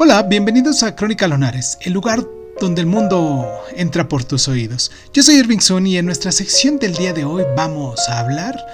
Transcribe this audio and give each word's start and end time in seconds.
Hola, 0.00 0.22
bienvenidos 0.22 0.84
a 0.84 0.94
Crónica 0.94 1.26
Lonares, 1.26 1.76
el 1.80 1.92
lugar 1.92 2.24
donde 2.60 2.82
el 2.82 2.86
mundo 2.86 3.44
entra 3.74 4.08
por 4.08 4.22
tus 4.22 4.46
oídos. 4.46 4.92
Yo 5.12 5.24
soy 5.24 5.34
Irving 5.34 5.58
Sun 5.58 5.88
y 5.88 5.98
en 5.98 6.06
nuestra 6.06 6.30
sección 6.30 6.78
del 6.78 6.94
día 6.94 7.12
de 7.12 7.24
hoy 7.24 7.42
vamos 7.56 8.08
a 8.08 8.20
hablar 8.20 8.64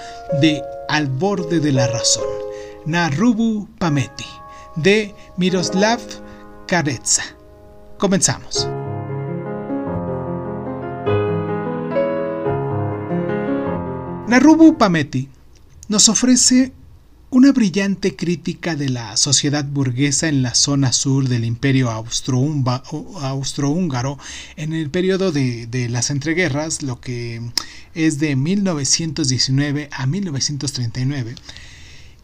de 0.43 0.63
Al 0.87 1.09
borde 1.09 1.61
de 1.61 1.73
la 1.73 1.87
razón, 1.87 2.27
Narubu 2.85 3.67
Pameti, 3.79 4.27
de 4.77 5.15
Miroslav 5.39 5.99
Karetsa. 6.67 7.22
Comenzamos. 7.97 8.69
Narubu 14.29 14.77
Pameti 14.77 15.31
nos 15.88 16.11
ofrece 16.11 16.75
una 17.34 17.51
brillante 17.51 18.14
crítica 18.14 18.77
de 18.77 18.91
la 18.91 19.16
sociedad 19.16 19.64
burguesa 19.64 20.28
en 20.28 20.42
la 20.42 20.55
zona 20.55 20.92
sur 20.92 21.28
del 21.28 21.45
imperio 21.45 21.91
austrohúngaro 21.91 24.19
en 24.55 24.73
el 24.73 24.88
periodo 24.88 25.33
de, 25.33 25.89
las 25.91 26.11
entreguerras, 26.11 26.84
lo 26.84 27.01
que 27.01 27.42
es 27.92 28.20
de 28.20 28.37
1919 28.37 29.89
a 29.91 30.06
1939, 30.06 31.34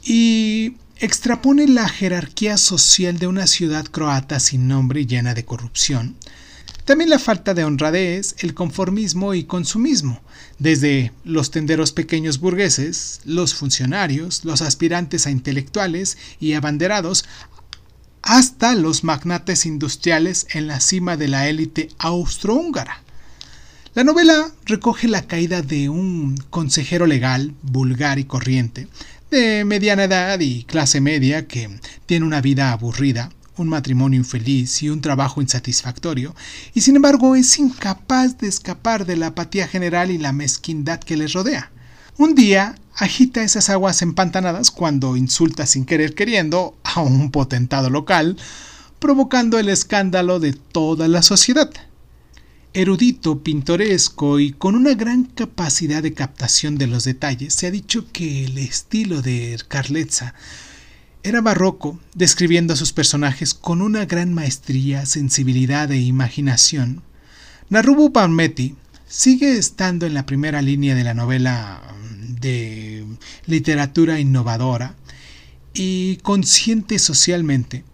y 0.05 0.75
extrapone 1.01 1.67
la 1.67 1.89
jerarquía 1.89 2.57
social 2.57 3.19
de 3.19 3.27
una 3.27 3.49
ciudad 3.49 3.87
croata 3.87 4.39
sin 4.39 4.69
nombre 4.69 5.01
y 5.01 5.07
llena 5.07 5.35
de 5.35 5.45
corrupción, 5.45 6.15
también 6.91 7.11
la 7.11 7.21
falta 7.21 7.55
de 7.55 7.63
honradez, 7.63 8.35
el 8.41 8.53
conformismo 8.53 9.33
y 9.33 9.45
consumismo, 9.45 10.21
desde 10.59 11.13
los 11.23 11.53
tenderos 11.53 11.93
pequeños 11.93 12.41
burgueses, 12.41 13.21
los 13.25 13.55
funcionarios, 13.55 14.45
los 14.45 14.61
aspirantes 14.61 15.25
a 15.29 15.31
intelectuales 15.31 16.19
y 16.41 16.55
abanderados, 16.55 17.27
hasta 18.23 18.75
los 18.75 19.05
magnates 19.05 19.67
industriales 19.67 20.49
en 20.53 20.67
la 20.67 20.81
cima 20.81 21.17
de 21.17 21.29
la 21.29 21.49
élite 21.49 21.91
austrohúngara. 21.99 23.05
La 23.95 24.03
novela 24.03 24.51
recoge 24.67 25.07
la 25.07 25.29
caída 25.29 25.63
de 25.63 25.89
un 25.91 26.39
consejero 26.51 27.07
legal, 27.07 27.55
vulgar 27.63 28.19
y 28.19 28.25
corriente, 28.25 28.89
de 29.31 29.65
mediana 29.65 30.03
edad 30.03 30.41
y 30.41 30.65
clase 30.65 31.01
media 31.01 31.47
que 31.47 31.71
tiene 32.07 32.27
una 32.27 32.41
vida 32.41 32.73
aburrida, 32.73 33.31
un 33.61 33.69
matrimonio 33.69 34.19
infeliz 34.19 34.83
y 34.83 34.89
un 34.89 35.01
trabajo 35.01 35.43
insatisfactorio, 35.43 36.35
y 36.75 36.81
sin 36.81 36.97
embargo 36.97 37.37
es 37.37 37.59
incapaz 37.59 38.39
de 38.39 38.49
escapar 38.49 39.07
de 39.07 39.17
la 39.17 39.29
apatía 39.29 39.69
general 39.69 40.11
y 40.11 40.19
la 40.19 40.33
mezquindad 40.33 41.01
que 41.01 41.17
les 41.17 41.33
rodea. 41.33 41.71
Un 42.17 42.35
día 42.35 42.75
agita 42.97 43.43
esas 43.43 43.71
aguas 43.71 44.03
empantanadas 44.03 44.71
cuando 44.71 45.17
insulta 45.17 45.67
sin 45.67 45.85
querer 45.85 46.15
queriendo 46.15 46.77
a 46.85 47.01
un 47.01 47.31
potentado 47.31 47.91
local, 47.91 48.37
provocando 48.99 49.59
el 49.59 49.69
escándalo 49.69 50.41
de 50.41 50.53
toda 50.53 51.09
la 51.09 51.23
sociedad. 51.23 51.71
Erudito, 52.73 53.43
pintoresco 53.43 54.39
y 54.39 54.53
con 54.53 54.77
una 54.77 54.95
gran 54.95 55.25
capacidad 55.25 56.03
de 56.03 56.15
captación 56.15 56.79
de 56.79 56.87
los 56.87 57.05
detalles, 57.05 57.55
se 57.55 57.67
ha 57.67 57.71
dicho 57.71 58.07
que 58.13 58.45
el 58.45 58.59
estilo 58.59 59.23
de 59.23 59.59
Carletza 59.67 60.35
era 61.23 61.41
barroco, 61.41 61.99
describiendo 62.15 62.73
a 62.73 62.77
sus 62.77 62.93
personajes 62.93 63.55
con 63.55 63.83
una 63.83 64.07
gran 64.07 64.33
maestría, 64.33 65.05
sensibilidad 65.07 65.91
e 65.93 66.01
imaginación. 66.01 67.03
Narubu 67.69 68.13
Palmetti 68.13 68.77
sigue 69.07 69.59
estando 69.59 70.07
en 70.07 70.15
la 70.15 70.25
primera 70.25 70.63
línea 70.63 70.95
de 70.95 71.05
la 71.05 71.15
novela 71.15 71.83
mm, 71.93 72.35
de 72.37 73.05
literatura 73.47 74.19
innovadora 74.19 74.95
y 75.75 76.17
consciente 76.19 76.99
socialmente, 76.99 77.85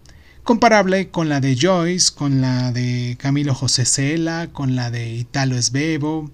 comparable 0.43 1.09
con 1.09 1.27
la 1.27 1.41
de 1.41 1.57
Joyce, 1.59 2.13
con 2.15 2.39
la 2.39 2.71
de 2.71 3.17
Camilo 3.19 3.53
José 3.53 3.85
Cela, 3.85 4.49
con 4.53 4.75
la 4.75 4.89
de 4.89 5.15
Italo 5.15 5.61
Svevo. 5.61 6.31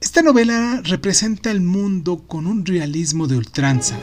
Esta 0.00 0.22
novela 0.22 0.80
representa 0.84 1.50
el 1.50 1.60
mundo 1.60 2.24
con 2.26 2.46
un 2.46 2.64
realismo 2.64 3.26
de 3.26 3.36
ultranza, 3.36 3.98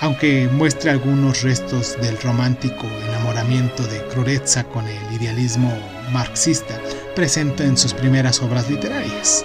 aunque 0.00 0.48
muestre 0.52 0.90
algunos 0.90 1.42
restos 1.42 1.96
del 2.00 2.18
romántico 2.20 2.86
enamoramiento 3.08 3.82
de 3.84 4.02
Crurezza 4.08 4.64
con 4.64 4.86
el 4.86 5.12
idealismo 5.14 5.72
marxista 6.12 6.80
presente 7.14 7.64
en 7.64 7.76
sus 7.76 7.94
primeras 7.94 8.40
obras 8.42 8.70
literarias. 8.70 9.44